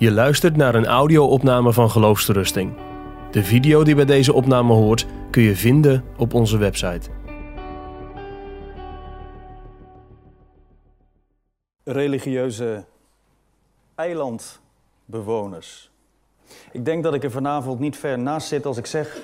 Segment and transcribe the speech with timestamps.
[0.00, 2.72] Je luistert naar een audio-opname van Geloofsterusting.
[3.30, 7.10] De video die bij deze opname hoort kun je vinden op onze website.
[11.84, 12.84] Religieuze
[13.94, 15.90] eilandbewoners.
[16.72, 19.18] Ik denk dat ik er vanavond niet ver naast zit als ik zeg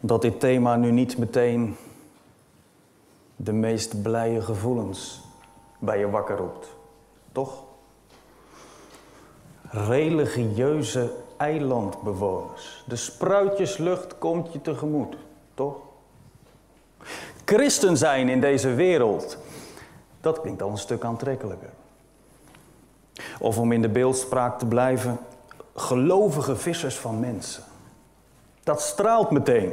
[0.00, 1.76] dat dit thema nu niet meteen
[3.36, 5.22] de meest blije gevoelens
[5.78, 6.73] bij je wakker roept.
[7.34, 7.62] Toch?
[9.62, 12.84] Religieuze eilandbewoners.
[12.86, 15.16] De spruitjeslucht komt je tegemoet,
[15.54, 15.76] toch?
[17.44, 19.38] Christen zijn in deze wereld,
[20.20, 21.70] dat klinkt al een stuk aantrekkelijker.
[23.38, 25.18] Of om in de beeldspraak te blijven,
[25.74, 27.64] gelovige vissers van mensen.
[28.62, 29.72] Dat straalt meteen.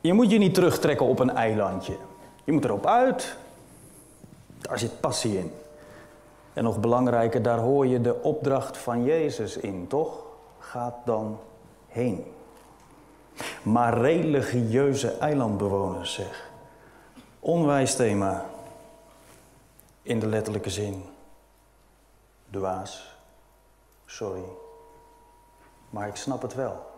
[0.00, 1.96] Je moet je niet terugtrekken op een eilandje.
[2.44, 3.36] Je moet erop uit.
[4.58, 5.52] Daar zit passie in.
[6.54, 10.22] En nog belangrijker, daar hoor je de opdracht van Jezus in, toch?
[10.58, 11.38] Gaat dan
[11.88, 12.32] heen.
[13.62, 16.50] Maar religieuze eilandbewoners, zeg.
[17.40, 18.44] Onwijs thema.
[20.02, 21.04] In de letterlijke zin.
[22.50, 23.16] Dwaas.
[24.06, 24.44] Sorry.
[25.90, 26.92] Maar ik snap het wel.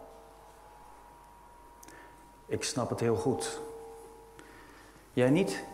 [2.47, 3.61] Ik snap het heel goed.
[5.13, 5.65] Jij niet?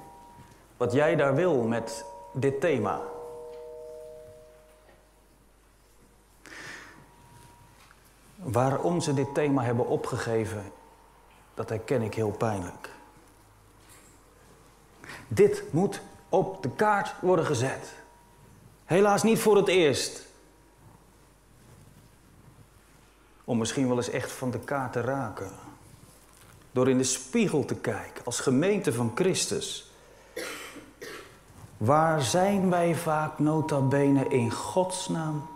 [0.77, 3.00] Wat jij daar wil met dit thema.
[8.42, 10.72] Waarom ze dit thema hebben opgegeven,
[11.54, 12.90] dat herken ik heel pijnlijk.
[15.28, 17.92] Dit moet op de kaart worden gezet.
[18.84, 20.26] Helaas niet voor het eerst.
[23.44, 25.50] Om misschien wel eens echt van de kaart te raken.
[26.72, 29.90] Door in de spiegel te kijken als gemeente van Christus.
[31.77, 35.48] Waar zijn wij vaak nota bene in godsnaam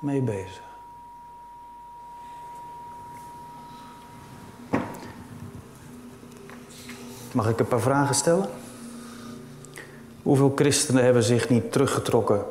[0.00, 0.69] mee bezig?
[7.32, 8.46] Mag ik een paar vragen stellen?
[10.22, 12.44] Hoeveel christenen hebben zich niet teruggetrokken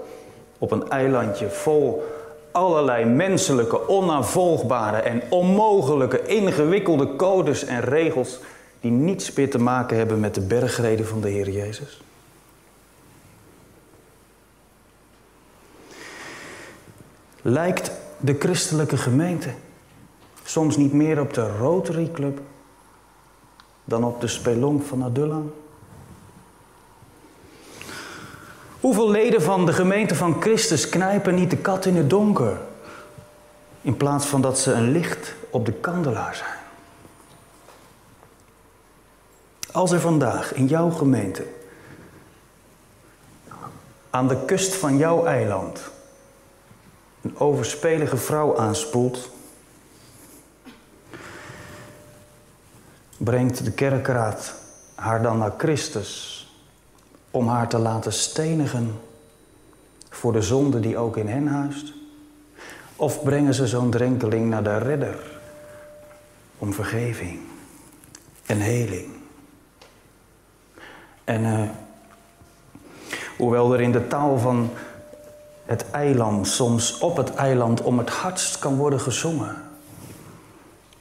[0.57, 2.03] op een eilandje vol
[2.51, 8.39] allerlei menselijke, onnavolgbare en onmogelijke ingewikkelde codes en regels
[8.79, 12.01] die niets meer te maken hebben met de bergreden van de Heer Jezus?
[17.41, 19.49] Lijkt de christelijke gemeente
[20.43, 22.39] soms niet meer op de Rotary Club
[23.89, 25.53] dan op de spelonk van Adullam?
[28.79, 32.57] Hoeveel leden van de gemeente van Christus knijpen niet de kat in het donker,
[33.81, 36.57] in plaats van dat ze een licht op de kandelaar zijn?
[39.71, 41.45] Als er vandaag in jouw gemeente,
[44.09, 45.81] aan de kust van jouw eiland,
[47.21, 49.29] een overspelige vrouw aanspoelt,
[53.19, 54.53] brengt de kerkraad
[54.95, 56.43] haar dan naar Christus
[57.31, 58.99] om haar te laten stenigen
[60.09, 61.93] voor de zonde die ook in hen huist?
[62.95, 65.17] Of brengen ze zo'n drenkeling naar de redder
[66.57, 67.39] om vergeving
[68.45, 69.07] en heling?
[71.23, 71.69] En uh,
[73.37, 74.69] hoewel er in de taal van
[75.65, 79.68] het eiland soms op het eiland om het hardst kan worden gezongen.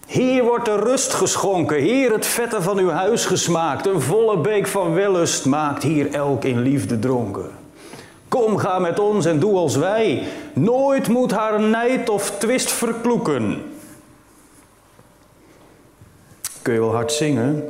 [0.09, 4.67] Hier wordt de rust geschonken, hier het vette van uw huis gesmaakt, een volle beek
[4.67, 7.51] van wellust maakt hier elk in liefde dronken.
[8.29, 13.63] Kom, ga met ons en doe als wij, nooit moet haar nijd of twist verkloeken.
[16.63, 17.65] Kun je wel hard zingen,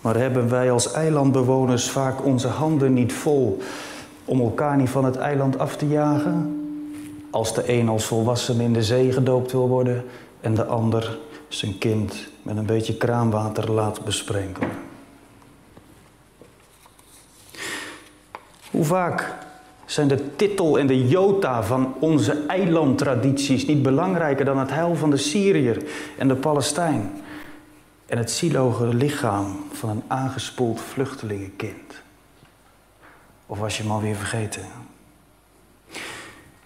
[0.00, 3.58] maar hebben wij als eilandbewoners vaak onze handen niet vol
[4.24, 6.58] om elkaar niet van het eiland af te jagen?
[7.30, 10.04] Als de een als volwassen in de zee gedoopt wil worden
[10.44, 11.18] en de ander
[11.48, 14.70] zijn kind met een beetje kraanwater laat besprenkelen.
[18.70, 19.34] Hoe vaak
[19.84, 25.10] zijn de titel en de jota van onze eilandtradities niet belangrijker dan het heil van
[25.10, 25.84] de Syriër
[26.18, 27.10] en de Palestijn
[28.06, 32.02] en het zieloge lichaam van een aangespoeld vluchtelingenkind?
[33.46, 34.62] Of was je hem alweer vergeten?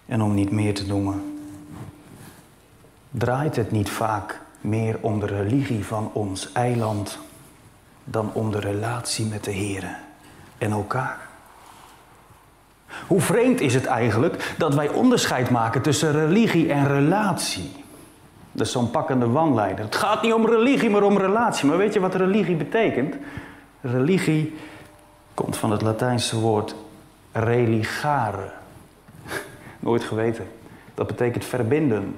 [0.07, 1.38] En om niet meer te noemen,
[3.11, 7.19] draait het niet vaak meer om de religie van ons eiland
[8.05, 9.99] dan om de relatie met de Heer
[10.59, 11.27] en elkaar?
[13.07, 17.85] Hoe vreemd is het eigenlijk dat wij onderscheid maken tussen religie en relatie?
[18.53, 19.85] Dat is zo'n pakkende wanleider.
[19.85, 21.69] Het gaat niet om religie, maar om relatie.
[21.69, 23.15] Maar weet je wat religie betekent?
[23.81, 24.57] Religie
[25.35, 26.75] komt van het Latijnse woord
[27.33, 28.51] Religare.
[29.79, 30.49] Nooit geweten.
[30.95, 32.17] Dat betekent verbinden.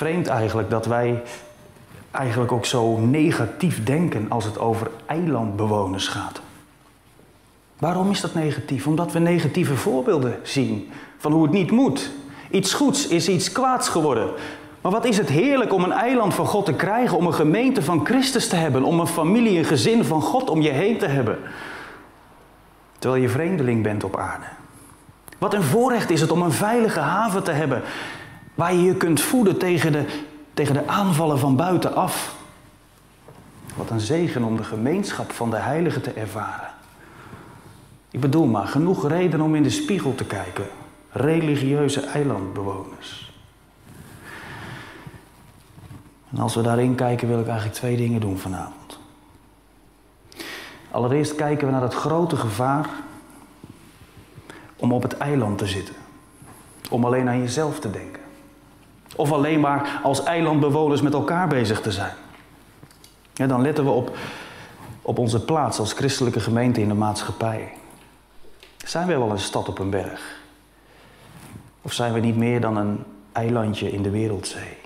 [0.00, 1.22] Vreemd eigenlijk dat wij
[2.10, 6.40] eigenlijk ook zo negatief denken als het over eilandbewoners gaat.
[7.78, 8.86] Waarom is dat negatief?
[8.86, 12.10] Omdat we negatieve voorbeelden zien van hoe het niet moet.
[12.50, 14.30] Iets goeds is iets kwaads geworden.
[14.80, 17.82] Maar wat is het heerlijk om een eiland van God te krijgen, om een gemeente
[17.82, 21.06] van Christus te hebben, om een familie, een gezin van God om je heen te
[21.06, 21.38] hebben.
[22.98, 24.46] Terwijl je vreemdeling bent op aarde.
[25.38, 27.82] Wat een voorrecht is het om een veilige haven te hebben,
[28.60, 30.04] waar je je kunt voeden tegen de,
[30.54, 32.36] tegen de aanvallen van buitenaf.
[33.76, 36.70] Wat een zegen om de gemeenschap van de heiligen te ervaren.
[38.10, 40.66] Ik bedoel maar, genoeg reden om in de spiegel te kijken.
[41.10, 43.32] Religieuze eilandbewoners.
[46.30, 48.98] En als we daarin kijken, wil ik eigenlijk twee dingen doen vanavond.
[50.90, 52.88] Allereerst kijken we naar het grote gevaar
[54.76, 55.94] om op het eiland te zitten.
[56.90, 58.19] Om alleen aan jezelf te denken.
[59.20, 62.14] Of alleen maar als eilandbewoners met elkaar bezig te zijn.
[63.32, 64.16] Dan letten we op,
[65.02, 67.72] op onze plaats als christelijke gemeente in de maatschappij.
[68.76, 70.40] Zijn we wel een stad op een berg?
[71.82, 74.76] Of zijn we niet meer dan een eilandje in de wereldzee?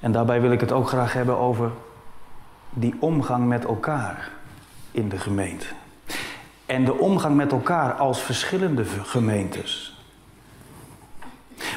[0.00, 1.70] En daarbij wil ik het ook graag hebben over
[2.70, 4.30] die omgang met elkaar
[4.90, 5.66] in de gemeente.
[6.66, 9.89] En de omgang met elkaar als verschillende gemeentes.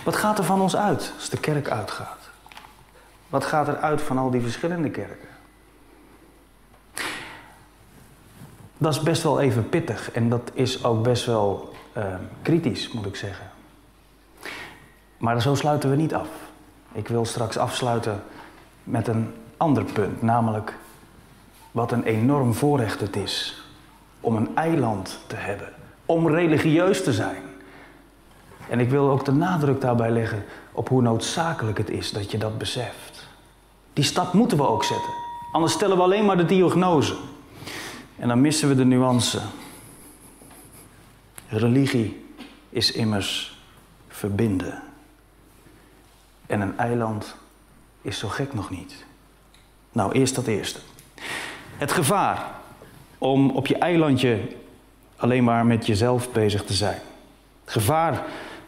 [0.04, 2.30] Wat gaat er van ons uit als de kerk uitgaat?
[3.30, 5.28] Wat gaat er uit van al die verschillende kerken?
[8.78, 12.06] Dat is best wel even pittig en dat is ook best wel uh,
[12.42, 13.52] kritisch, moet ik zeggen.
[15.18, 16.28] Maar zo sluiten we niet af.
[16.92, 18.24] Ik wil straks afsluiten
[18.84, 20.74] met een ander punt, namelijk
[21.72, 23.64] wat een enorm voorrecht het is
[24.20, 25.74] om een eiland te hebben,
[26.06, 27.53] om religieus te zijn.
[28.70, 32.38] En ik wil ook de nadruk daarbij leggen op hoe noodzakelijk het is dat je
[32.38, 33.28] dat beseft.
[33.94, 35.14] Die stap moeten we ook zetten,
[35.52, 37.16] anders stellen we alleen maar de diagnose.
[38.16, 39.40] En dan missen we de nuance.
[41.48, 42.26] Religie
[42.70, 43.60] is immers
[44.08, 44.82] verbinden.
[46.46, 47.36] En een eiland
[48.02, 49.06] is zo gek nog niet.
[49.92, 50.80] Nou, eerst dat eerste.
[51.78, 52.52] Het gevaar
[53.18, 54.40] om op je eilandje
[55.16, 57.00] alleen maar met jezelf bezig te zijn.
[57.64, 58.24] Het gevaar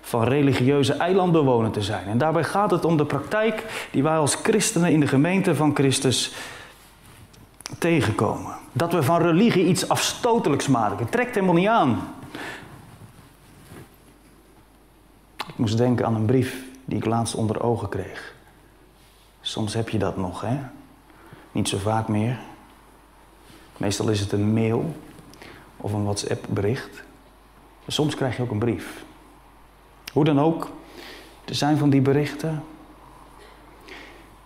[0.06, 2.07] van religieuze eilandbewoner te zijn.
[2.07, 5.75] En daarbij gaat het om de praktijk die wij als christenen in de gemeente van
[5.75, 6.34] Christus
[7.80, 8.54] tegenkomen.
[8.72, 10.98] Dat we van religie iets afstotelijks maken.
[10.98, 12.00] Het trekt helemaal niet aan.
[15.38, 18.34] Ik moest denken aan een brief die ik laatst onder ogen kreeg.
[19.42, 20.60] Soms heb je dat nog, hè?
[21.52, 22.40] Niet zo vaak meer.
[23.78, 24.96] Meestal is het een mail
[25.78, 27.04] of een WhatsApp-bericht.
[27.88, 29.05] Soms krijg je ook een brief.
[30.16, 30.70] Hoe dan ook,
[31.46, 32.64] er zijn van die berichten.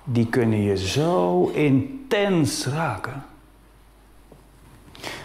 [0.03, 3.25] Die kunnen je zo intens raken.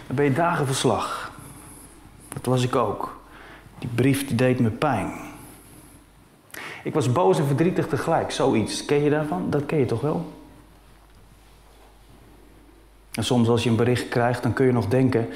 [0.06, 1.32] Dan ben je dagen verslag.
[2.28, 3.20] Dat was ik ook.
[3.78, 5.12] Die brief die deed me pijn.
[6.82, 8.84] Ik was boos en verdrietig tegelijk, zoiets.
[8.84, 9.50] Ken je daarvan?
[9.50, 10.32] Dat ken je toch wel?
[13.12, 15.28] En soms als je een bericht krijgt, dan kun je nog denken...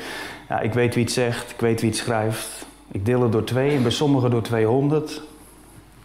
[0.49, 2.68] Ja, ik weet wie het zegt, ik weet wie het schrijft.
[2.91, 5.23] Ik deel het door twee en bij sommigen door 200.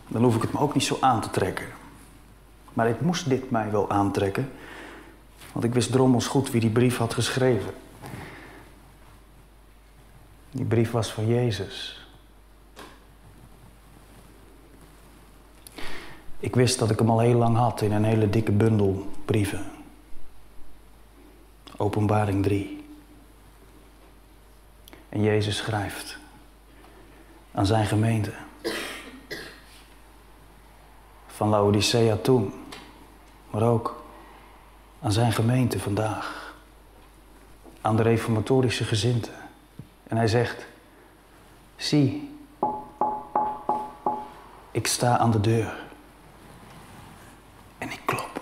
[0.08, 1.66] Dan hoef ik het me ook niet zo aan te trekken.
[2.74, 4.52] Maar ik moest dit mij wel aantrekken.
[5.52, 7.74] Want ik wist drommels goed wie die brief had geschreven.
[10.52, 12.08] Die brief was van Jezus.
[16.40, 19.66] Ik wist dat ik hem al heel lang had in een hele dikke bundel brieven.
[21.78, 22.86] Openbaring 3.
[25.10, 26.22] En Jezus schrijft
[27.54, 28.32] aan zijn gemeente.
[31.28, 32.54] Van Laodicea toen,
[33.50, 34.04] maar ook
[35.02, 36.56] aan zijn gemeente vandaag.
[37.82, 39.30] Aan de reformatorische gezinte.
[40.04, 40.66] En hij zegt:
[41.76, 42.36] Zie,
[44.72, 45.74] ik sta aan de deur
[47.78, 48.42] en ik klop.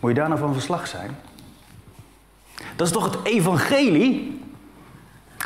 [0.00, 1.16] Moet je daar nou van verslag zijn?
[2.76, 4.41] Dat is toch het evangelie?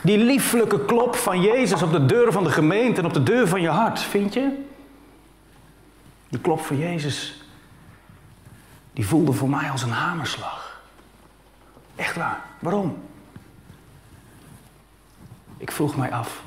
[0.07, 3.49] Die lieflijke klop van Jezus op de deur van de gemeente en op de deur
[3.49, 4.65] van je hart, vind je?
[6.29, 7.45] Die klop van Jezus,
[8.93, 10.81] die voelde voor mij als een hamerslag.
[11.97, 12.41] Echt waar.
[12.59, 13.03] Waarom?
[15.57, 16.43] Ik vroeg mij af.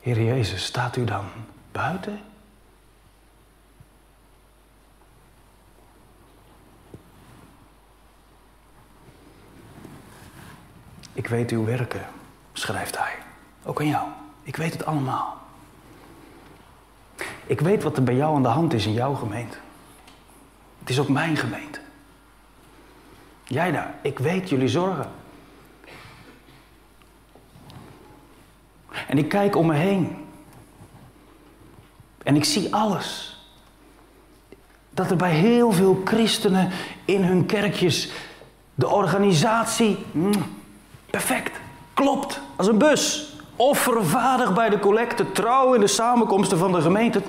[0.00, 1.24] Heer Jezus, staat u dan
[1.72, 2.20] buiten?
[11.24, 12.06] Ik weet uw werken,
[12.52, 13.14] schrijft hij.
[13.62, 14.08] Ook aan jou.
[14.42, 15.40] Ik weet het allemaal.
[17.46, 19.56] Ik weet wat er bij jou aan de hand is in jouw gemeente.
[20.78, 21.80] Het is ook mijn gemeente.
[23.44, 25.10] Jij daar, ik weet jullie zorgen.
[29.08, 30.26] En ik kijk om me heen.
[32.22, 33.38] En ik zie alles.
[34.90, 36.70] Dat er bij heel veel christenen
[37.04, 38.10] in hun kerkjes
[38.74, 40.62] de organisatie mm,
[41.14, 41.60] perfect
[41.94, 43.32] klopt als een bus.
[43.56, 47.22] Offervaardig bij de collecte, trouw in de samenkomsten van de gemeente.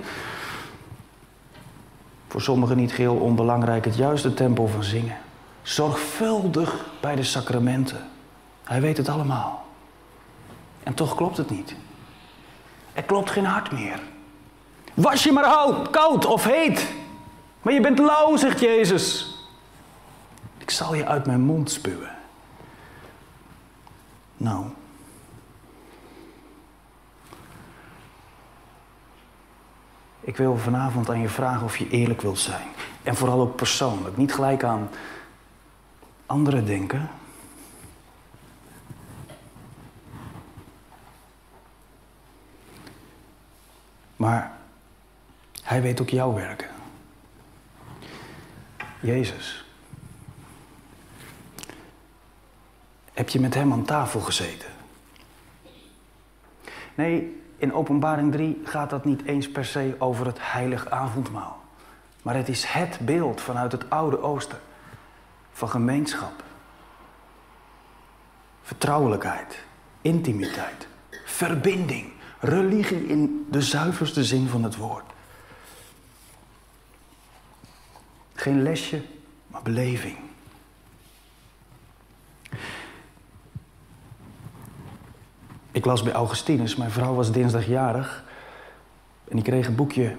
[2.28, 5.18] Voor sommigen niet geheel onbelangrijk het juiste tempo van zingen.
[5.62, 8.10] Zorgvuldig bij de sacramenten.
[8.64, 9.66] Hij weet het allemaal.
[10.84, 11.76] En toch klopt het niet.
[12.94, 14.00] Er klopt geen hart meer.
[14.94, 16.94] Was je maar koud of heet.
[17.62, 19.36] Maar je bent lauw, zegt Jezus.
[20.58, 22.15] Ik zal je uit mijn mond spuwen.
[24.38, 24.66] Nou.
[30.20, 32.68] Ik wil vanavond aan je vragen of je eerlijk wilt zijn.
[33.04, 34.18] En vooral ook persoonlijk.
[34.18, 34.90] Niet gelijk aan
[36.26, 37.10] anderen denken.
[44.16, 44.52] Maar
[45.62, 46.70] hij weet ook jouw werken.
[49.00, 49.66] Jezus.
[53.16, 54.70] Heb je met hem aan tafel gezeten?
[56.96, 61.64] Nee, in Openbaring 3 gaat dat niet eens per se over het heilig avondmaal.
[62.22, 64.60] Maar het is het beeld vanuit het Oude Oosten
[65.52, 66.44] van gemeenschap,
[68.62, 69.64] vertrouwelijkheid,
[70.02, 70.88] intimiteit,
[71.26, 75.12] verbinding, religie in de zuiverste zin van het woord.
[78.34, 79.02] Geen lesje,
[79.48, 80.25] maar beleving.
[85.76, 88.24] Ik las bij Augustinus, mijn vrouw was dinsdagjarig.
[89.28, 90.16] En ik kreeg een boekje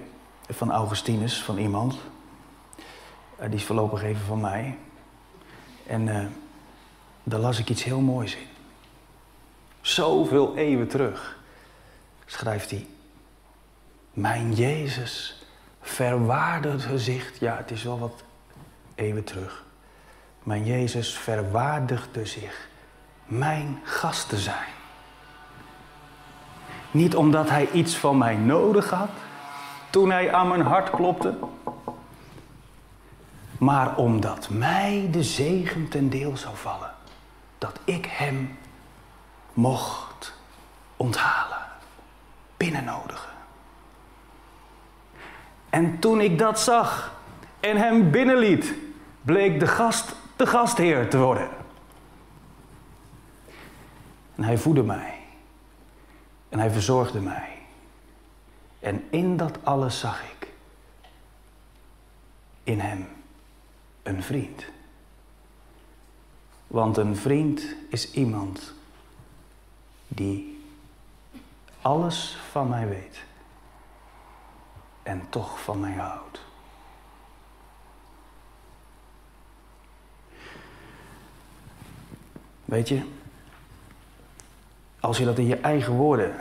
[0.49, 1.97] van Augustinus, van iemand.
[3.39, 4.77] Uh, die is voorlopig even van mij.
[5.87, 6.25] En uh,
[7.23, 8.47] daar las ik iets heel moois in.
[9.81, 11.37] Zoveel eeuwen terug
[12.25, 12.87] schrijft hij.
[14.13, 15.45] Mijn Jezus
[15.81, 17.39] verwaardigde gezicht.
[17.39, 18.23] Ja, het is wel wat
[18.95, 19.63] eeuwen terug.
[20.43, 22.67] Mijn Jezus verwaardigde zich
[23.25, 24.75] mijn gast te zijn.
[26.91, 29.09] Niet omdat hij iets van mij nodig had
[29.89, 31.37] toen hij aan mijn hart klopte,
[33.57, 36.91] maar omdat mij de zegen ten deel zou vallen
[37.57, 38.57] dat ik hem
[39.53, 40.33] mocht
[40.97, 41.65] onthalen,
[42.57, 43.31] binnennodigen.
[45.69, 47.15] En toen ik dat zag
[47.59, 48.73] en hem binnenliet,
[49.21, 51.49] bleek de gast de gastheer te worden.
[54.35, 55.16] En hij voedde mij.
[56.49, 57.57] En hij verzorgde mij.
[58.79, 60.53] En in dat alles zag ik
[62.63, 63.07] in hem
[64.03, 64.65] een vriend.
[66.67, 68.73] Want een vriend is iemand
[70.07, 70.65] die
[71.81, 73.25] alles van mij weet
[75.03, 76.41] en toch van mij houdt.
[82.65, 83.05] Weet je,
[84.99, 86.35] als je dat in je eigen woorden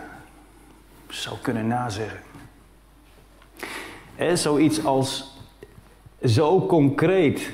[1.08, 2.20] zou kunnen nazeggen.
[4.16, 5.36] En zoiets als
[6.24, 7.52] zo concreet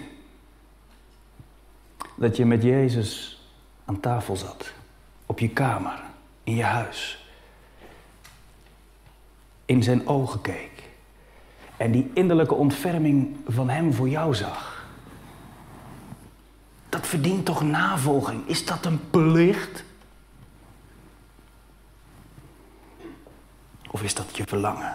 [2.16, 3.40] dat je met Jezus
[3.84, 4.72] aan tafel zat,
[5.26, 6.00] op je kamer,
[6.44, 7.26] in je huis,
[9.64, 10.70] in zijn ogen keek
[11.76, 14.86] en die innerlijke ontferming van Hem voor jou zag.
[16.88, 18.48] Dat verdient toch navolging?
[18.48, 19.84] Is dat een plicht?
[23.92, 24.94] Of is dat je verlangen?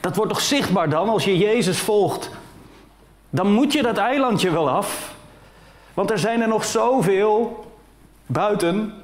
[0.00, 2.30] Dat wordt toch zichtbaar dan als je Jezus volgt?
[3.30, 5.14] Dan moet je dat eilandje wel af.
[5.94, 7.66] Want er zijn er nog zoveel
[8.26, 8.94] buiten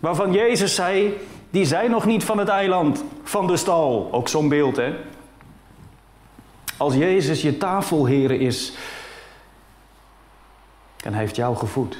[0.00, 1.18] waarvan Jezus zei,
[1.50, 4.08] die zijn nog niet van het eiland, van de stal.
[4.12, 4.94] Ook zo'n beeld, hè?
[6.76, 8.72] Als Jezus je tafelheer is
[11.04, 11.96] en hij heeft jou gevoed.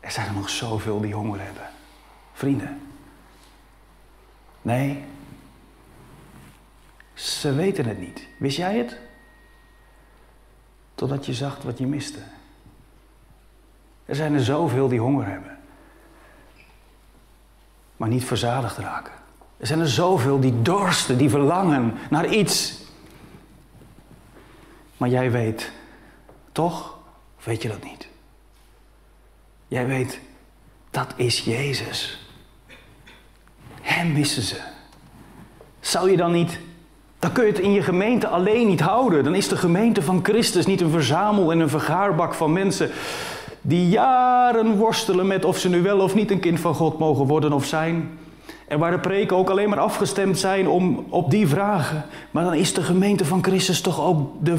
[0.00, 1.75] Er zijn er nog zoveel die honger hebben.
[2.36, 2.80] Vrienden.
[4.62, 5.04] Nee.
[7.14, 8.28] Ze weten het niet.
[8.38, 8.98] Wist jij het?
[10.94, 12.18] Totdat je zag wat je miste.
[14.04, 15.58] Er zijn er zoveel die honger hebben.
[17.96, 19.12] Maar niet verzadigd raken.
[19.56, 22.82] Er zijn er zoveel die dorsten, die verlangen naar iets.
[24.96, 25.72] Maar jij weet
[26.52, 26.98] toch
[27.44, 28.08] weet je dat niet?
[29.68, 30.20] Jij weet,
[30.90, 32.25] dat is Jezus.
[33.86, 34.56] Hem missen ze.
[35.80, 36.58] Zou je dan niet,
[37.18, 39.24] dan kun je het in je gemeente alleen niet houden.
[39.24, 42.90] Dan is de gemeente van Christus niet een verzamel en een vergaarbak van mensen
[43.60, 47.26] die jaren worstelen met of ze nu wel of niet een kind van God mogen
[47.26, 48.18] worden of zijn.
[48.68, 52.04] En waar de preken ook alleen maar afgestemd zijn om, op die vragen.
[52.30, 54.56] Maar dan is de gemeente van Christus toch ook de,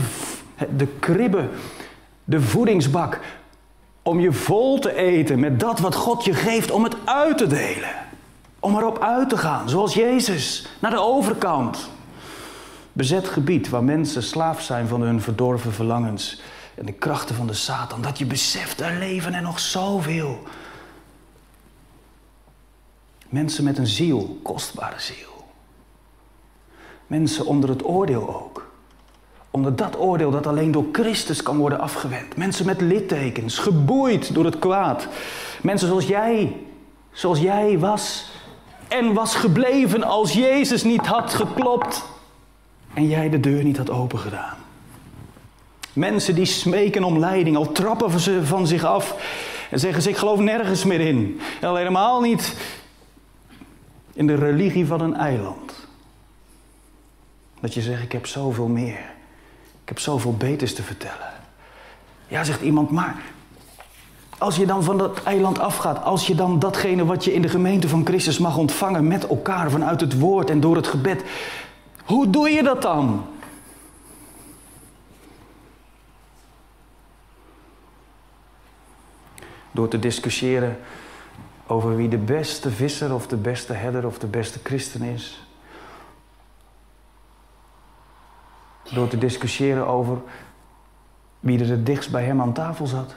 [0.78, 1.50] de kribbe,
[2.24, 3.20] de voedingsbak.
[4.02, 7.48] Om je vol te eten met dat wat God je geeft om het uit te
[7.48, 8.07] delen.
[8.60, 11.90] Om erop uit te gaan, zoals Jezus, naar de overkant.
[12.94, 16.42] Bezet gebied waar mensen slaaf zijn van hun verdorven verlangens
[16.76, 18.02] en de krachten van de Satan.
[18.02, 20.44] Dat je beseft, er leven er nog zoveel.
[23.30, 25.46] Mensen met een ziel, kostbare ziel.
[27.08, 28.72] Mensen onder het oordeel ook.
[29.52, 32.38] Onder dat oordeel dat alleen door Christus kan worden afgewend.
[32.38, 35.08] Mensen met littekens, geboeid door het kwaad.
[35.62, 36.56] Mensen zoals jij,
[37.12, 38.32] zoals jij was
[38.88, 42.06] en was gebleven als Jezus niet had geklopt
[42.94, 44.56] en jij de deur niet had opengedaan.
[45.94, 49.16] Mensen die smeken om leiding, al trappen ze van zich af
[49.70, 51.42] en zeggen ze: Ik geloof nergens meer in.
[51.62, 52.56] En al helemaal niet
[54.14, 55.88] in de religie van een eiland.
[57.60, 59.16] Dat je zegt: Ik heb zoveel meer.
[59.82, 61.34] Ik heb zoveel beters te vertellen.
[62.28, 63.16] Ja, zegt iemand, maar
[64.38, 67.50] als je dan van dat eiland afgaat, als je dan datgene wat je in de
[67.50, 71.24] gemeente van Christus mag ontvangen met elkaar vanuit het woord en door het gebed,
[72.06, 73.26] hoe doe je dat dan?
[79.72, 80.78] Door te discussiëren
[81.68, 85.48] over wie de beste visser of de beste herder of de beste christen is.
[88.94, 90.18] Door te discussiëren over
[91.40, 93.16] wie er het dichtst bij hem aan tafel zat.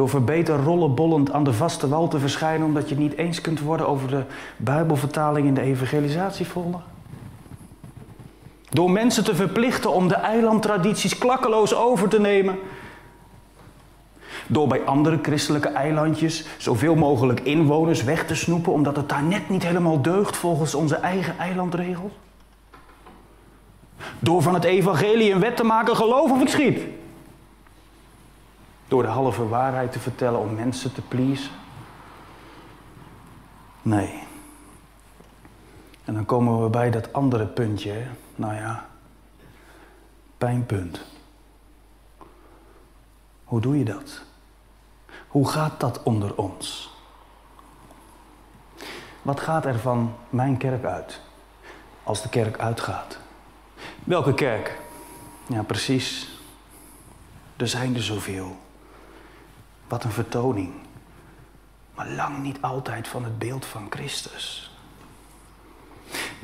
[0.00, 3.60] Door verbeter rollenbollend aan de vaste wal te verschijnen omdat je het niet eens kunt
[3.60, 4.22] worden over de
[4.56, 6.80] Bijbelvertaling in de evangelisatiefolder.
[8.68, 12.58] Door mensen te verplichten om de eilandtradities klakkeloos over te nemen
[14.46, 19.48] door bij andere christelijke eilandjes zoveel mogelijk inwoners weg te snoepen, omdat het daar net
[19.48, 22.12] niet helemaal deugt volgens onze eigen eilandregels?
[24.18, 26.80] Door van het evangelie een wet te maken, geloof of ik schiet?
[28.90, 31.52] Door de halve waarheid te vertellen om mensen te pleasen?
[33.82, 34.22] Nee.
[36.04, 38.06] En dan komen we bij dat andere puntje, hè?
[38.34, 38.86] nou ja,
[40.38, 41.00] pijnpunt.
[43.44, 44.22] Hoe doe je dat?
[45.28, 46.90] Hoe gaat dat onder ons?
[49.22, 51.20] Wat gaat er van mijn kerk uit
[52.02, 53.18] als de kerk uitgaat?
[54.04, 54.78] Welke kerk?
[55.46, 56.40] Ja, precies.
[57.56, 58.56] Er zijn er zoveel.
[59.90, 60.72] Wat een vertoning.
[61.94, 64.70] Maar lang niet altijd van het beeld van Christus.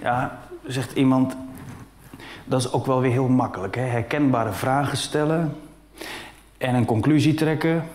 [0.01, 1.37] Ja, zegt iemand,
[2.45, 3.75] dat is ook wel weer heel makkelijk.
[3.75, 3.83] Hè?
[3.83, 5.61] Herkenbare vragen stellen
[6.59, 7.89] en een conclusie trekken.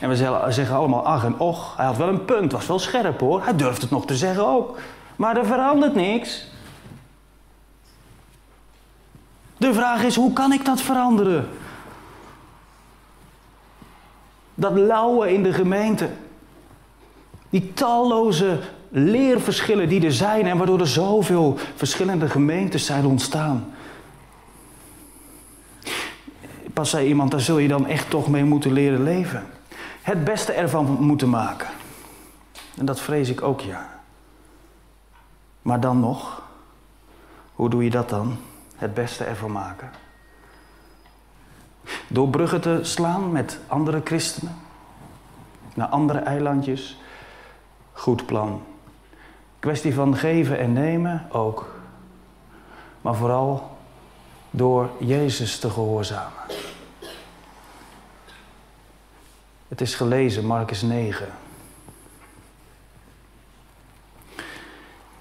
[0.00, 0.16] En we
[0.48, 1.76] zeggen allemaal ach en och.
[1.76, 3.44] Hij had wel een punt, was wel scherp hoor.
[3.44, 4.78] Hij durft het nog te zeggen ook.
[5.16, 6.46] Maar er verandert niks.
[9.56, 11.48] De vraag is, hoe kan ik dat veranderen?
[14.56, 16.08] Dat lauwen in de gemeente.
[17.50, 23.74] Die talloze leerverschillen die er zijn en waardoor er zoveel verschillende gemeentes zijn ontstaan.
[26.72, 29.46] Pas zei iemand, daar zul je dan echt toch mee moeten leren leven
[30.06, 31.68] het beste ervan moeten maken.
[32.76, 34.00] En dat vrees ik ook, ja.
[35.62, 36.42] Maar dan nog,
[37.54, 38.36] hoe doe je dat dan?
[38.76, 39.90] Het beste ervan maken.
[42.08, 44.56] Door bruggen te slaan met andere christenen,
[45.74, 46.96] naar andere eilandjes.
[47.92, 48.62] Goed plan.
[49.58, 51.74] Kwestie van geven en nemen ook.
[53.00, 53.76] Maar vooral
[54.50, 56.42] door Jezus te gehoorzamen.
[59.68, 61.28] Het is gelezen, Marcus 9.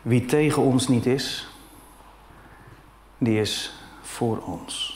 [0.01, 1.47] Wie tegen ons niet is,
[3.17, 4.94] die is voor ons.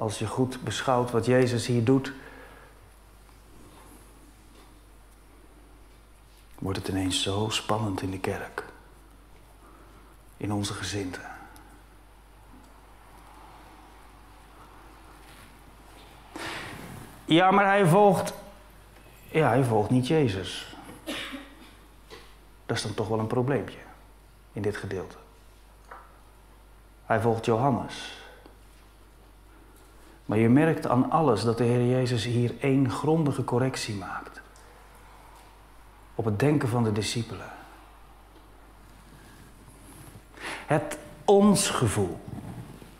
[0.00, 2.12] Als je goed beschouwt wat Jezus hier doet,
[6.58, 8.64] wordt het ineens zo spannend in de kerk,
[10.36, 11.30] in onze gezinten.
[17.24, 18.32] Ja, maar hij volgt.
[19.30, 20.76] Ja, hij volgt niet Jezus.
[22.66, 23.78] Dat is dan toch wel een probleempje.
[24.52, 25.16] in dit gedeelte.
[27.04, 28.19] Hij volgt Johannes.
[30.30, 34.40] Maar je merkt aan alles dat de Heer Jezus hier één grondige correctie maakt.
[36.14, 37.50] Op het denken van de discipelen.
[40.66, 42.18] Het ons gevoel.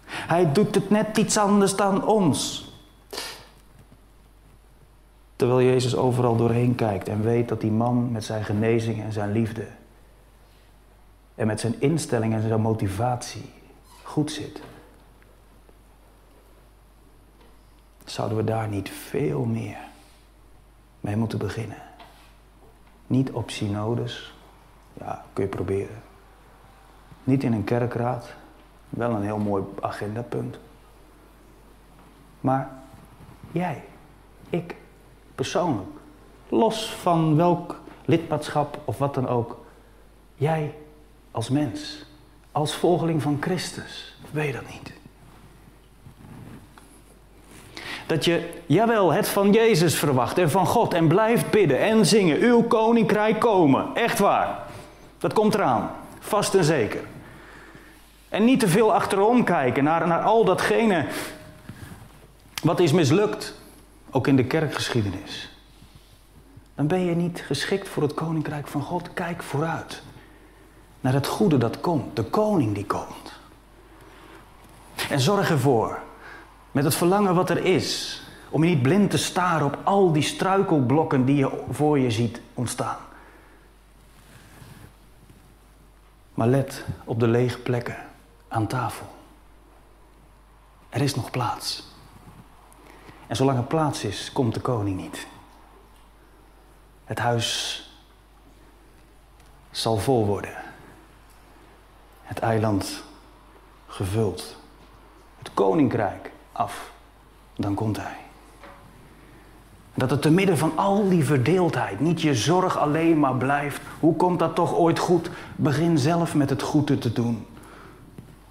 [0.06, 2.72] Hij doet het net iets anders dan ons.
[5.36, 9.32] Terwijl Jezus overal doorheen kijkt en weet dat die man met zijn genezing en zijn
[9.32, 9.66] liefde
[11.34, 13.50] en met zijn instelling en zijn motivatie
[14.02, 14.60] goed zit.
[18.10, 19.78] Zouden we daar niet veel meer
[21.00, 21.82] mee moeten beginnen?
[23.06, 24.34] Niet op synodes,
[24.92, 26.02] ja, kun je proberen.
[27.24, 28.34] Niet in een kerkraad,
[28.88, 30.58] wel een heel mooi agendapunt.
[32.40, 32.70] Maar
[33.52, 33.84] jij,
[34.48, 34.76] ik,
[35.34, 35.90] persoonlijk,
[36.48, 39.58] los van welk lidmaatschap of wat dan ook,
[40.34, 40.74] jij
[41.30, 42.06] als mens,
[42.52, 44.99] als volgeling van Christus, weet dat niet?
[48.10, 52.40] Dat je, jawel, het van Jezus verwacht en van God en blijft bidden en zingen.
[52.40, 53.86] Uw koninkrijk komen.
[53.94, 54.58] Echt waar.
[55.18, 55.90] Dat komt eraan.
[56.18, 57.00] Vast en zeker.
[58.28, 61.06] En niet te veel achterom kijken naar, naar al datgene
[62.62, 63.54] wat is mislukt.
[64.10, 65.50] Ook in de kerkgeschiedenis.
[66.74, 69.12] Dan ben je niet geschikt voor het koninkrijk van God.
[69.12, 70.02] Kijk vooruit.
[71.00, 72.16] Naar het goede dat komt.
[72.16, 73.32] De koning die komt.
[75.10, 75.98] En zorg ervoor
[76.72, 78.22] met het verlangen wat er is.
[78.50, 82.40] Om je niet blind te staren op al die struikelblokken die je voor je ziet
[82.54, 82.98] ontstaan.
[86.34, 87.96] Maar let op de lege plekken
[88.48, 89.06] aan tafel.
[90.88, 91.88] Er is nog plaats.
[93.26, 95.26] En zolang er plaats is, komt de koning niet.
[97.04, 97.84] Het huis
[99.70, 100.54] zal vol worden.
[102.22, 103.02] Het eiland
[103.86, 104.56] gevuld.
[105.38, 106.90] Het koninkrijk af,
[107.56, 108.16] dan komt Hij.
[109.94, 113.80] Dat het te midden van al die verdeeldheid niet je zorg alleen maar blijft.
[114.00, 115.30] Hoe komt dat toch ooit goed?
[115.56, 117.46] Begin zelf met het goede te doen.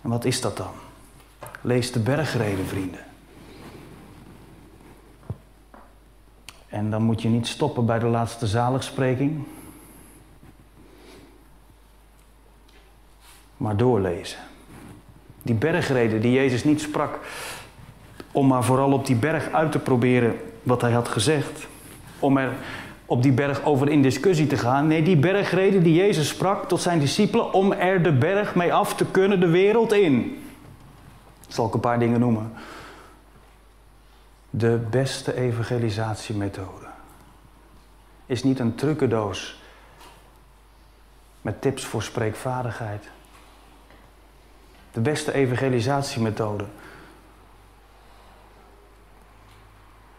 [0.02, 0.72] En wat is dat dan?
[1.62, 3.04] Lees de bergreden, vrienden.
[6.68, 9.44] En dan moet je niet stoppen bij de laatste zaligspreking.
[13.58, 14.40] Maar doorlezen.
[15.42, 17.20] Die bergreden die Jezus niet sprak
[18.40, 21.68] om maar vooral op die berg uit te proberen wat hij had gezegd.
[22.20, 22.52] Om er
[23.06, 24.88] op die berg over in discussie te gaan.
[24.88, 28.96] Nee, die bergreden die Jezus sprak tot zijn discipelen om er de berg mee af
[28.96, 30.44] te kunnen de wereld in.
[31.48, 32.54] Zal ik een paar dingen noemen.
[34.50, 36.86] De beste evangelisatiemethode
[38.26, 39.62] is niet een trucendoos
[41.42, 43.10] met tips voor spreekvaardigheid.
[44.92, 46.66] De beste evangelisatiemethode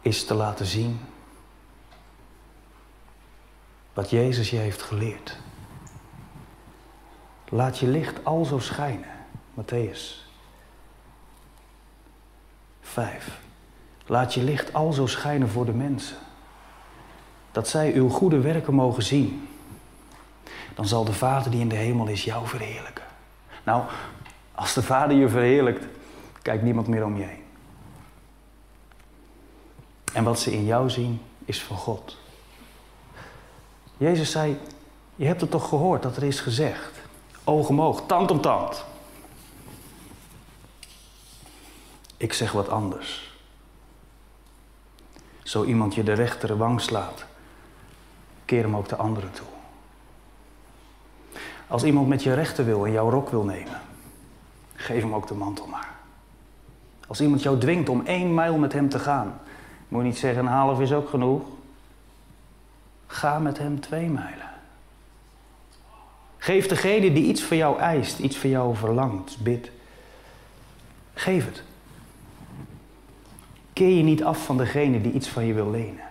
[0.01, 1.01] is te laten zien
[3.93, 5.37] wat Jezus je heeft geleerd.
[7.49, 9.09] Laat je licht al zo schijnen.
[9.61, 10.29] Matthäus
[12.81, 13.41] 5.
[14.07, 16.17] Laat je licht al zo schijnen voor de mensen.
[17.53, 19.49] Dat zij uw goede werken mogen zien.
[20.75, 23.05] Dan zal de Vader die in de hemel is jou verheerlijken.
[23.65, 23.85] Nou,
[24.55, 25.85] als de Vader je verheerlijkt,
[26.43, 27.40] kijkt niemand meer om je heen.
[30.13, 32.17] En wat ze in jou zien, is van God.
[33.97, 34.59] Jezus zei,
[35.17, 36.99] je hebt het toch gehoord dat er is gezegd.
[37.45, 38.85] Oog om oog, tand om tand.
[42.17, 43.39] Ik zeg wat anders.
[45.43, 47.25] Zo iemand je de rechtere wang slaat,
[48.45, 49.47] keer hem ook de andere toe.
[51.67, 53.81] Als iemand met je rechter wil en jouw rok wil nemen,
[54.75, 55.95] geef hem ook de mantel maar.
[57.07, 59.41] Als iemand jou dwingt om één mijl met hem te gaan,
[59.91, 61.43] moet je niet zeggen een half is ook genoeg.
[63.07, 64.51] Ga met hem twee mijlen.
[66.39, 69.71] Geef degene die iets van jou eist, iets van jou verlangt, bid.
[71.15, 71.63] Geef het.
[73.73, 76.05] Keer je niet af van degene die iets van je wil lenen.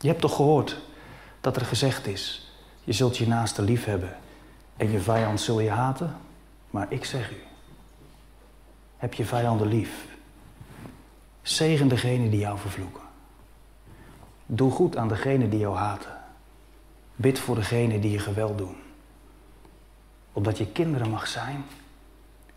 [0.00, 0.80] Je hebt toch gehoord
[1.40, 2.52] dat er gezegd is:
[2.84, 4.16] je zult je naaste lief hebben
[4.76, 6.16] en je vijand zul je haten?
[6.70, 7.42] Maar ik zeg u:
[8.96, 10.17] heb je vijanden lief.
[11.48, 13.02] Zegen degene die jou vervloeken.
[14.46, 16.16] Doe goed aan degene die jou haten.
[17.16, 18.76] Bid voor degene die je geweld doen.
[20.32, 21.64] Opdat je kinderen mag zijn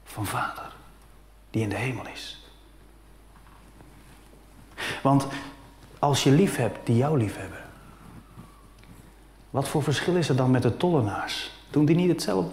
[0.04, 0.74] van Vader
[1.50, 2.46] die in de hemel is.
[5.04, 5.28] Want
[6.00, 7.60] als je lief hebt die jou lief hebben,
[9.50, 11.52] Wat voor verschil is er dan met de tollenaars?
[11.70, 12.52] Doen die niet hetzelfde?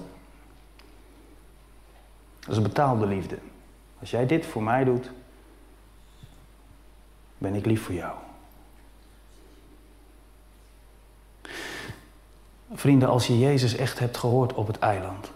[2.40, 3.38] Dat is betaalde liefde.
[4.00, 5.10] Als jij dit voor mij doet,
[7.38, 8.16] ben ik lief voor jou.
[12.72, 15.30] Vrienden, als je Jezus echt hebt gehoord op het eiland.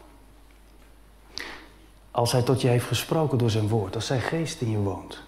[2.11, 3.95] Als Hij tot je heeft gesproken door zijn woord.
[3.95, 5.23] Als zijn geest in je woont.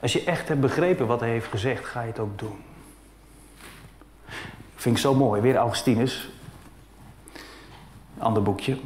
[0.00, 2.64] Als je echt hebt begrepen wat Hij heeft gezegd, ga je het ook doen.
[4.74, 5.40] Vind ik zo mooi.
[5.40, 6.30] Weer Augustinus.
[8.18, 8.78] Ander boekje.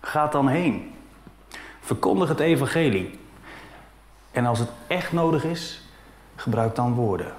[0.00, 0.94] Ga dan heen.
[1.90, 3.18] Verkondig het evangelie.
[4.30, 5.82] En als het echt nodig is,
[6.36, 7.32] gebruik dan woorden.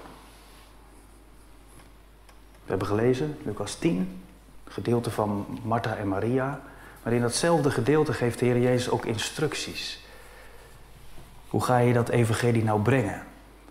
[2.63, 4.21] We hebben gelezen, Lucas 10,
[4.67, 6.61] gedeelte van Martha en Maria.
[7.03, 10.05] Maar in datzelfde gedeelte geeft de Heer Jezus ook instructies.
[11.47, 13.23] Hoe ga je dat evangelie nou brengen?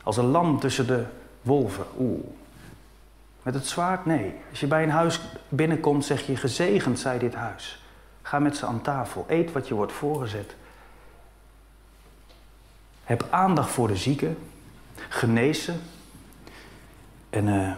[0.03, 1.05] Als een lam tussen de
[1.43, 1.87] wolven.
[1.99, 2.27] Oeh.
[3.43, 4.07] Met het zwaard?
[4.07, 4.35] Nee.
[4.51, 7.85] Als je bij een huis binnenkomt, zeg je: Gezegend zij dit huis.
[8.23, 9.25] Ga met ze aan tafel.
[9.29, 10.59] Eet wat je wordt voorgezet.
[13.11, 14.39] Heb aandacht voor de zieken.
[15.09, 15.81] Genezen.
[17.31, 17.77] En uh,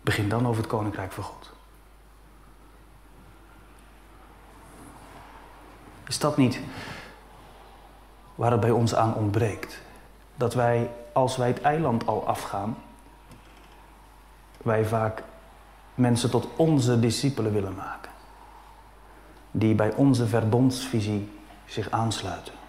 [0.00, 1.52] begin dan over het koninkrijk van God.
[6.06, 6.60] Is dat niet
[8.34, 9.80] waar het bij ons aan ontbreekt?
[10.36, 12.76] Dat wij, als wij het eiland al afgaan,
[14.62, 15.22] wij vaak
[15.94, 18.10] mensen tot onze discipelen willen maken.
[19.50, 21.32] Die bij onze verbondsvisie
[21.66, 22.63] zich aansluiten.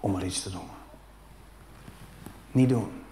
[0.00, 0.74] Om maar iets te noemen.
[2.52, 3.02] Niet doen.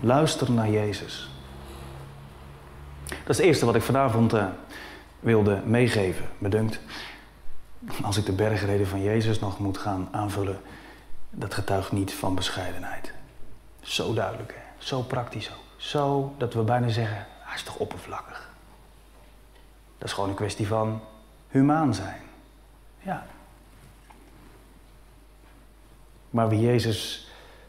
[0.00, 1.30] Luister naar Jezus.
[3.08, 4.46] Dat is het eerste wat ik vanavond uh,
[5.20, 6.80] wilde meegeven, bedankt.
[8.02, 10.60] Als ik de bergreden van Jezus nog moet gaan aanvullen,
[11.30, 13.12] dat getuigt niet van bescheidenheid.
[13.80, 14.84] Zo duidelijk, hè?
[14.84, 15.64] zo praktisch ook.
[15.76, 18.50] Zo dat we bijna zeggen, hij is toch oppervlakkig.
[19.98, 21.00] Dat is gewoon een kwestie van
[21.48, 22.20] humaan zijn.
[22.98, 23.26] Ja.
[26.30, 27.28] Maar wie Jezus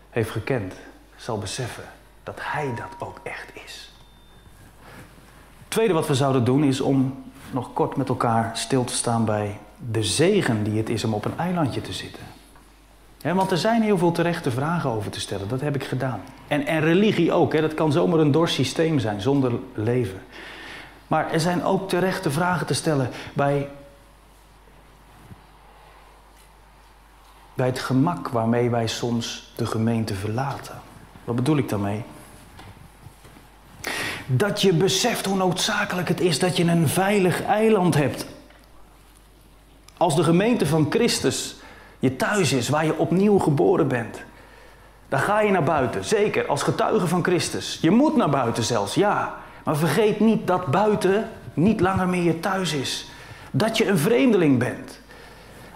[0.10, 0.74] heeft gekend,
[1.16, 1.84] zal beseffen
[2.24, 3.92] dat hij dat ook echt is.
[5.60, 9.26] Het tweede wat we zouden doen is om nog kort met elkaar stil te staan
[9.26, 9.58] bij
[9.92, 12.24] de zegen die het is om op een eilandje te zitten.
[13.22, 15.48] want er zijn heel veel terechte vragen over te stellen.
[15.48, 16.22] Dat heb ik gedaan.
[16.48, 17.62] En, en religie ook.
[17.62, 20.22] Dat kan zomaar een dors systeem zijn zonder leven.
[21.08, 23.68] Maar er zijn ook terechte vragen te stellen bij,
[27.60, 30.82] bij het gemak waarmee wij soms de gemeente verlaten.
[31.24, 32.04] Wat bedoel ik daarmee?
[34.26, 38.26] Dat je beseft hoe noodzakelijk het is dat je een veilig eiland hebt.
[39.98, 41.56] Als de gemeente van Christus
[42.00, 44.24] je thuis is, waar je opnieuw geboren bent.
[45.10, 47.78] Dan ga je naar buiten, zeker als getuige van Christus.
[47.82, 49.36] Je moet naar buiten zelfs, ja.
[49.64, 53.10] Maar vergeet niet dat buiten niet langer meer je thuis is.
[53.52, 55.00] Dat je een vreemdeling bent.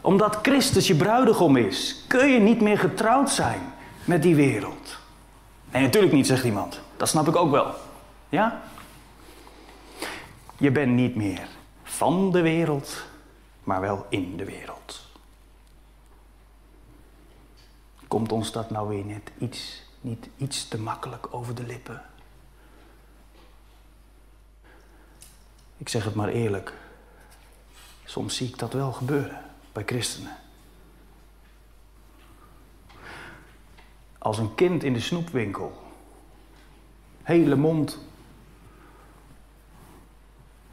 [0.03, 3.73] Omdat Christus je bruidegom is, kun je niet meer getrouwd zijn
[4.05, 4.97] met die wereld.
[5.71, 6.79] Nee, natuurlijk niet, zegt iemand.
[6.97, 7.73] Dat snap ik ook wel.
[8.29, 8.61] Ja?
[10.57, 11.47] Je bent niet meer
[11.83, 13.03] van de wereld,
[13.63, 15.01] maar wel in de wereld.
[18.07, 22.01] Komt ons dat nou weer net iets, niet iets te makkelijk over de lippen?
[25.77, 26.73] Ik zeg het maar eerlijk.
[28.05, 30.37] Soms zie ik dat wel gebeuren bij christenen.
[34.17, 35.81] Als een kind in de snoepwinkel.
[37.23, 37.99] Hele mond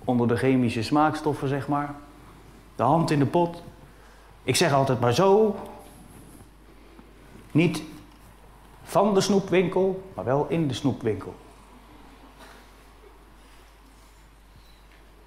[0.05, 1.95] onder de chemische smaakstoffen, zeg maar.
[2.77, 3.63] De hand in de pot.
[4.43, 5.57] Ik zeg altijd maar zo.
[7.51, 7.83] Niet
[8.83, 11.35] van de snoepwinkel, maar wel in de snoepwinkel.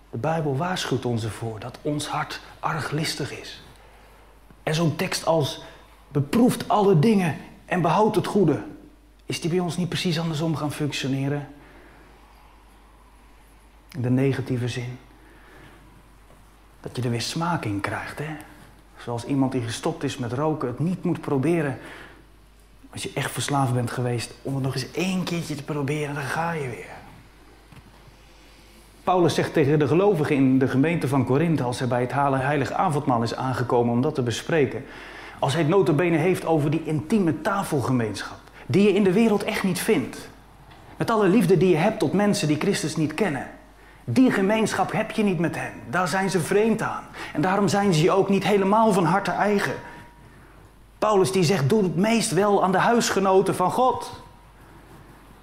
[0.09, 3.62] De Bijbel waarschuwt ons ervoor dat ons hart arglistig is.
[4.63, 5.61] En zo'n tekst als
[6.07, 8.63] beproeft alle dingen en behoudt het goede.
[9.25, 11.47] Is die bij ons niet precies andersom gaan functioneren?
[13.91, 14.97] In de negatieve zin.
[16.81, 18.19] Dat je er weer smaak in krijgt.
[18.19, 18.35] Hè?
[18.97, 21.79] Zoals iemand die gestopt is met roken het niet moet proberen.
[22.91, 26.23] Als je echt verslaafd bent geweest, om het nog eens één keertje te proberen, dan
[26.23, 27.02] ga je weer.
[29.03, 32.73] Paulus zegt tegen de gelovigen in de gemeente van Korinthe, als hij bij het heilige
[32.73, 34.85] avondmaal is aangekomen om dat te bespreken.
[35.39, 39.63] Als hij het notabene heeft over die intieme tafelgemeenschap, die je in de wereld echt
[39.63, 40.29] niet vindt.
[40.97, 43.47] Met alle liefde die je hebt tot mensen die Christus niet kennen.
[44.03, 45.73] Die gemeenschap heb je niet met hen.
[45.89, 47.03] Daar zijn ze vreemd aan.
[47.33, 49.75] En daarom zijn ze je ook niet helemaal van harte eigen.
[50.99, 54.11] Paulus die zegt, doe het meest wel aan de huisgenoten van God.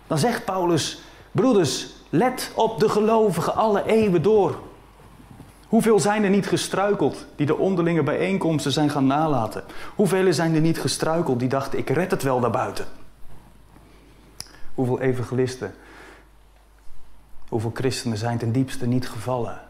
[0.06, 4.58] Dan zegt Paulus, broeders, let op de gelovigen alle eeuwen door.
[5.68, 9.64] Hoeveel zijn er niet gestruikeld die de onderlinge bijeenkomsten zijn gaan nalaten?
[9.94, 12.86] Hoeveel zijn er niet gestruikeld die dachten, ik red het wel daarbuiten?
[14.74, 15.74] Hoeveel evangelisten,
[17.48, 19.60] hoeveel christenen zijn ten diepste niet gevallen?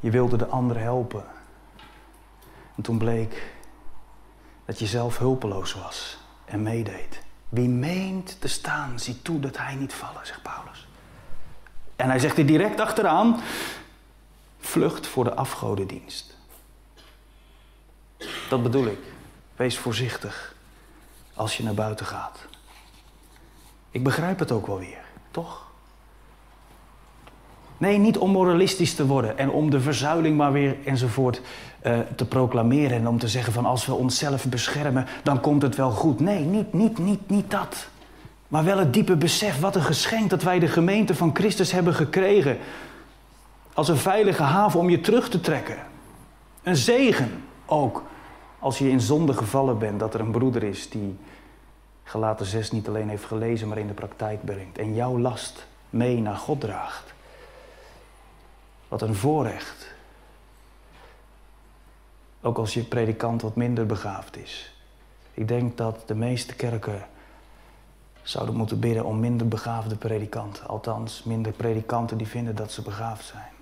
[0.00, 1.24] Je wilde de anderen helpen.
[2.76, 3.54] En toen bleek
[4.64, 7.22] dat je zelf hulpeloos was en meedeed.
[7.48, 10.86] Wie meent te staan, ziet toe dat hij niet vallen, zegt Paulus.
[12.02, 13.40] En hij zegt er direct achteraan:
[14.60, 16.36] vlucht voor de afgodendienst.
[18.48, 18.98] Dat bedoel ik.
[19.56, 20.54] Wees voorzichtig
[21.34, 22.46] als je naar buiten gaat.
[23.90, 25.70] Ik begrijp het ook wel weer, toch?
[27.78, 31.40] Nee, niet om moralistisch te worden en om de verzuiling maar weer enzovoort
[31.86, 35.76] uh, te proclameren en om te zeggen van als we onszelf beschermen, dan komt het
[35.76, 36.20] wel goed.
[36.20, 37.88] Nee, niet, niet, niet, niet dat.
[38.52, 41.94] Maar wel het diepe besef, wat een geschenk dat wij de gemeente van Christus hebben
[41.94, 42.58] gekregen.
[43.74, 45.78] Als een veilige haven om je terug te trekken.
[46.62, 48.02] Een zegen ook
[48.58, 51.18] als je in zonde gevallen bent, dat er een broeder is die
[52.04, 54.78] gelaten 6 niet alleen heeft gelezen, maar in de praktijk brengt.
[54.78, 57.14] En jouw last mee naar God draagt.
[58.88, 59.94] Wat een voorrecht.
[62.40, 64.74] Ook als je predikant wat minder begaafd is.
[65.34, 67.10] Ik denk dat de meeste kerken
[68.22, 70.68] zouden moeten bidden om minder begaafde predikanten.
[70.68, 73.52] Althans, minder predikanten die vinden dat ze begaafd zijn.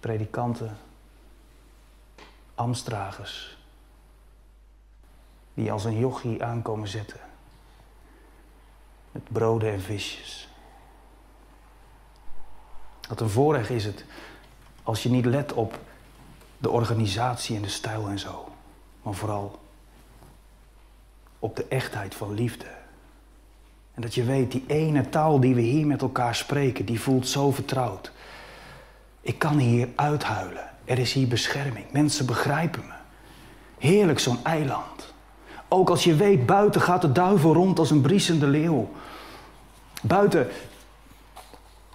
[0.00, 0.76] Predikanten,
[2.54, 3.58] ambtsdragers,
[5.54, 7.20] die als een jochie aankomen zetten.
[9.12, 10.48] Met broden en visjes.
[13.08, 14.04] Wat een voorrecht is het
[14.82, 15.78] als je niet let op
[16.58, 18.48] de organisatie en de stijl en zo,
[19.02, 19.62] maar vooral
[21.44, 22.64] op de echtheid van liefde.
[23.94, 27.28] En dat je weet, die ene taal die we hier met elkaar spreken, die voelt
[27.28, 28.12] zo vertrouwd.
[29.20, 30.70] Ik kan hier uithuilen.
[30.84, 31.84] Er is hier bescherming.
[31.92, 32.94] Mensen begrijpen me.
[33.78, 35.14] Heerlijk zo'n eiland.
[35.68, 38.90] Ook als je weet, buiten gaat de duivel rond als een briesende leeuw.
[40.02, 40.48] Buiten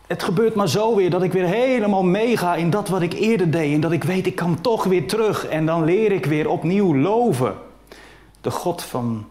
[0.08, 3.52] het gebeurt maar zo weer dat ik weer helemaal meega in dat wat ik eerder
[3.52, 3.74] deed.
[3.74, 5.46] En dat ik weet, ik kan toch weer terug.
[5.46, 7.56] En dan leer ik weer opnieuw loven.
[8.42, 9.26] De God van,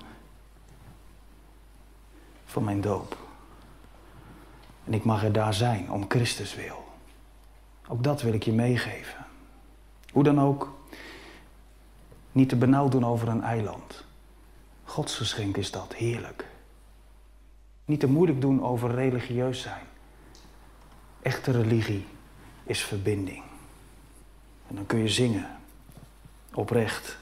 [2.49, 3.17] van mijn doop.
[4.85, 6.85] En ik mag er daar zijn om Christus wil.
[7.89, 9.27] Ook dat wil ik je meegeven.
[10.13, 10.73] Hoe dan ook,
[12.33, 14.05] niet te benauwd doen over een eiland.
[14.85, 16.47] Gods geschenk is dat, heerlijk.
[17.85, 19.85] Niet te moeilijk doen over religieus zijn.
[21.23, 22.07] Echte religie
[22.65, 23.43] is verbinding.
[24.69, 25.47] En dan kun je zingen.
[26.55, 27.19] Oprecht.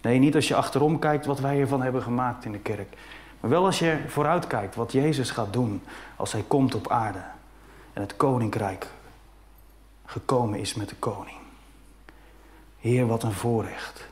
[0.00, 2.96] Nee, niet als je achterom kijkt wat wij ervan hebben gemaakt in de kerk.
[3.40, 5.82] Maar wel als je vooruit kijkt wat Jezus gaat doen
[6.16, 7.22] als hij komt op aarde.
[7.92, 8.86] En het koninkrijk
[10.04, 11.36] gekomen is met de koning.
[12.80, 14.06] Heer, wat een voorrecht.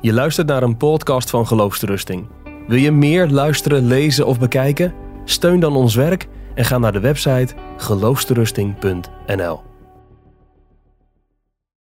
[0.00, 2.26] Je luistert naar een podcast van Geloofsterusting.
[2.66, 4.94] Wil je meer luisteren, lezen of bekijken?
[5.24, 9.73] Steun dan ons werk en ga naar de website geloofsterusting.nl.